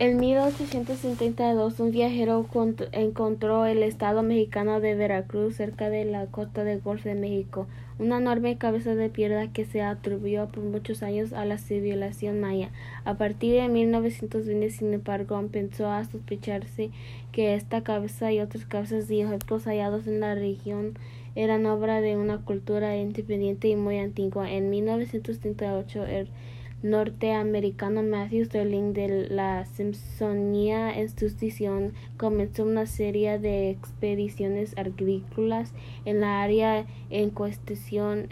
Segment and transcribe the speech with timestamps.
[0.00, 2.46] En 1872, un viajero
[2.92, 7.66] encontró el estado mexicano de Veracruz cerca de la costa del Golfo de México,
[7.98, 12.70] una enorme cabeza de piedra que se atribuyó por muchos años a la civilización maya.
[13.04, 16.88] A partir de 1920, sin embargo, empezó a sospecharse
[17.30, 20.94] que esta cabeza y otras cabezas y objetos hallados en la región
[21.34, 24.50] eran obra de una cultura independiente y muy antigua.
[24.50, 26.28] En 1938, el
[26.82, 35.72] norteamericano Matthew Sterling de la Smithsonian Institution comenzó una serie de expediciones agrícolas
[36.04, 38.28] en la área en cuestión,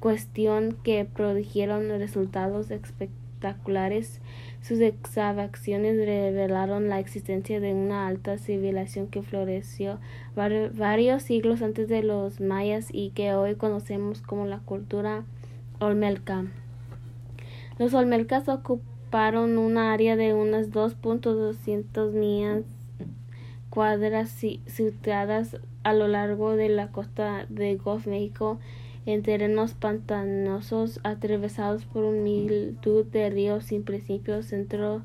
[0.00, 4.20] cuestión que produjeron resultados espectaculares.
[4.60, 9.98] Sus excavaciones revelaron la existencia de una alta civilización que floreció
[10.34, 15.24] varios siglos antes de los mayas y que hoy conocemos como la cultura
[15.80, 16.46] olmeca.
[17.82, 22.62] Los Olmecas ocuparon un área de unas 2.200 millas
[23.70, 24.30] cuadras
[24.66, 28.60] situadas a lo largo de la costa de Gulf México
[29.04, 35.02] en terrenos pantanosos atravesados por un multitud de ríos sin principio centro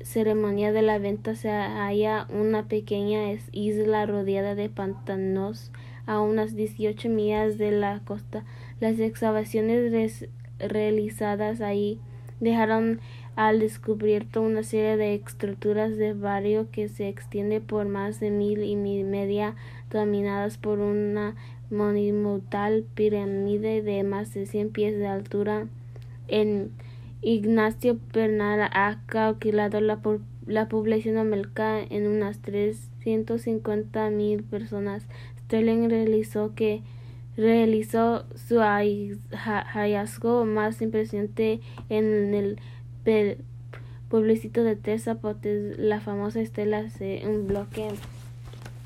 [0.00, 5.70] ceremonia de la venta se halla una pequeña isla rodeada de pantanos
[6.06, 8.44] a unas 18 millas de la costa.
[8.80, 9.92] Las excavaciones
[10.58, 12.00] realizadas ahí
[12.40, 13.00] dejaron
[13.36, 18.62] al descubierto una serie de estructuras de barrio que se extiende por más de mil
[18.64, 19.54] y media
[19.90, 21.36] dominadas por una
[21.70, 25.68] monumental pirámide de más de 100 pies de altura.
[26.26, 26.70] En
[27.22, 30.00] Ignacio Bernal ha calculado la,
[30.46, 35.06] la población americana en unas 350 mil personas.
[35.44, 36.82] Sterling realizó que
[37.38, 42.58] realizó su hallazgo más impresionante en el
[44.08, 45.08] pueblecito de tres
[45.78, 46.84] la famosa estela
[47.24, 47.88] un bloque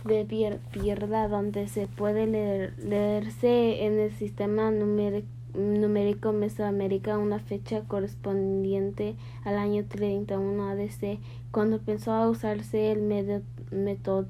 [0.04, 9.56] de piedra donde se puede leerse en el sistema numérico, Mesoamérica una fecha correspondiente al
[9.56, 11.18] año 31 ADC,
[11.50, 14.26] cuando empezó a usarse el método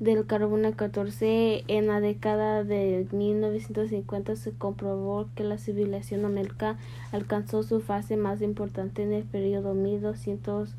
[0.00, 6.78] del carbono 14 en la década de 1950 se comprobó que la civilización amelca
[7.12, 10.74] alcanzó su fase más importante en el periodo 1200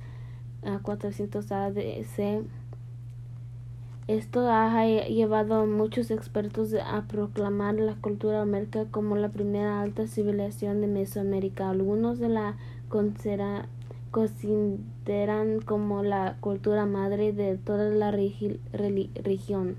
[0.63, 2.43] a 400 ADC.
[4.07, 10.07] Esto ha llevado a muchos expertos a proclamar la cultura amelca como la primera alta
[10.07, 11.69] civilización de Mesoamérica.
[11.69, 12.57] Algunos de la
[12.89, 13.67] considera
[14.11, 19.77] consideran como la cultura madre de toda la región.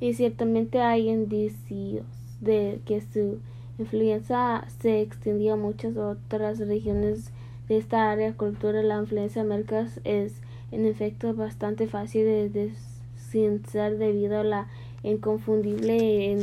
[0.00, 2.04] Y ciertamente hay indicios
[2.40, 3.38] de que su
[3.78, 7.30] influencia se extendió a muchas otras regiones
[7.68, 8.88] de esta área cultural.
[8.88, 14.68] La influencia americana es en efecto bastante fácil de descifrar debido a la
[15.02, 16.36] inconfundible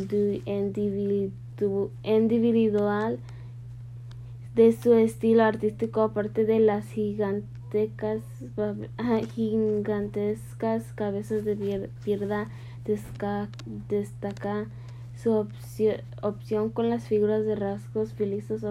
[2.04, 3.20] individual
[4.56, 8.22] de su estilo artístico, aparte de las gigantescas,
[9.34, 12.50] gigantescas cabezas de pierda,
[13.90, 14.68] destaca
[15.16, 15.48] su
[16.22, 18.64] opción, con las figuras de rasgos felices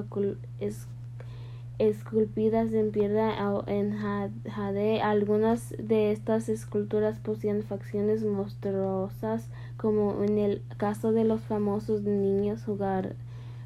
[1.78, 3.34] esculpidas en piedra
[3.66, 5.03] en jade.
[5.03, 12.62] Algunas de estas esculturas poseen facciones monstruosas, como en el caso de los famosos niños
[12.64, 13.16] jugar,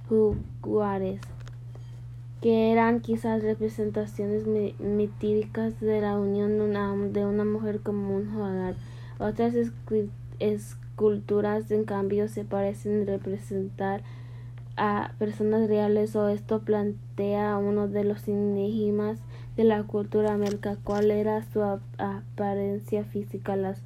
[0.09, 1.21] jugares
[2.41, 4.47] que eran quizás representaciones
[4.79, 6.59] mitíricas de la unión
[7.13, 8.75] de una, mujer como un hogar.
[9.19, 9.55] Otras
[10.39, 14.03] esculturas, en cambio, se parecen representar
[14.77, 19.19] a personas reales o esto plantea uno de los enigmas
[19.57, 23.57] de la cultura americana, cuál era su apariencia física.
[23.57, 23.81] Las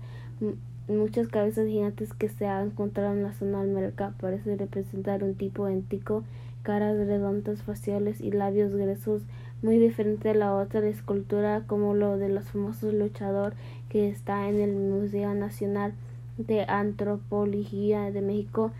[0.89, 5.69] muchas cabezas gigantes que se han encontrado en la zona americana parecen representar un tipo
[5.69, 6.25] éntico
[6.63, 9.23] caras redondas faciales y labios gruesos
[9.63, 13.55] muy diferente de la otra escultura como lo de los famosos luchador
[13.89, 15.93] que está en el Museo Nacional
[16.39, 18.73] de Antropología de México.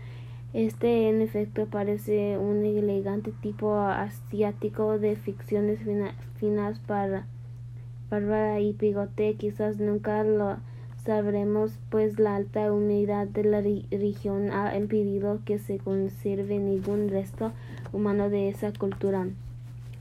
[0.53, 5.79] Este en efecto parece un elegante tipo asiático de ficciones
[6.37, 7.25] finas para
[8.09, 9.35] bárbara y bigote.
[9.35, 10.57] Quizás nunca lo
[11.03, 17.51] sabremos, pues la alta humedad de la región ha impedido que se conserve ningún resto
[17.91, 19.27] humano de esa cultura.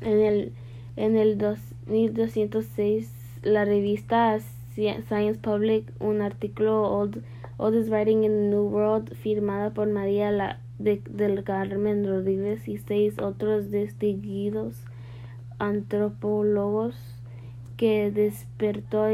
[0.00, 0.52] En el,
[0.96, 3.12] en el 2206,
[3.42, 4.38] la revista
[4.74, 7.22] Science Public un artículo Old,
[7.56, 13.18] Oldest Writing in the New World firmada por María la, del Carmen Rodríguez y seis
[13.18, 14.74] otros distinguidos
[15.58, 16.96] antropólogos
[17.76, 19.04] que despertó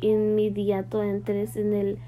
[0.00, 1.98] inmediato interés en el,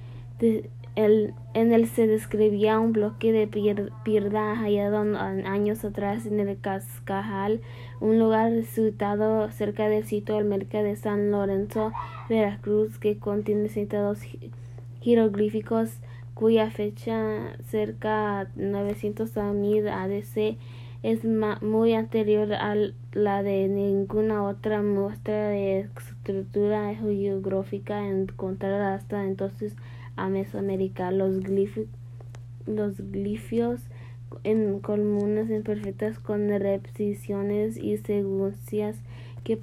[1.54, 4.98] en el se describía un bloque de piedra hallado
[5.46, 7.60] años atrás en el Cascajal,
[8.00, 11.92] un lugar situado cerca del sitio del mercado de San Lorenzo,
[12.28, 14.20] Veracruz, que contiene 102
[15.00, 16.00] jeroglíficos
[16.34, 20.56] cuya fecha cerca 900 ADC
[21.02, 22.76] es muy anterior a
[23.12, 29.74] la de ninguna otra muestra de estructura geográfica encontrada hasta entonces
[30.16, 31.10] a Mesoamérica.
[31.10, 31.36] Los,
[32.66, 33.80] los glifios
[34.44, 38.96] en columnas imperfectas con repeticiones y secuencias
[39.42, 39.56] que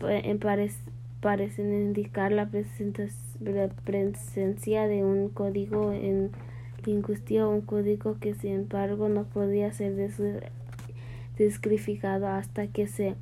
[1.22, 2.50] parecen indicar la,
[3.86, 6.32] presencia de un código en
[6.84, 9.96] lingüística, un código que sin embargo no podía ser
[11.38, 13.16] descrificado hasta que se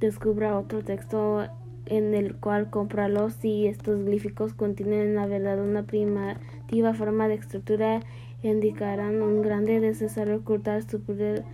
[0.00, 1.46] descubra otro texto
[1.86, 8.00] en el cual comprarlos si estos glíficos contienen la verdad una primitiva forma de estructura
[8.42, 11.44] indicarán un grande necesario ocultar superior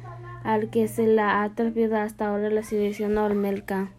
[0.42, 3.90] al que se la ha atrevido hasta ahora la civilización olmeca.